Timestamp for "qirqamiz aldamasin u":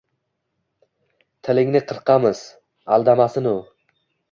1.93-3.57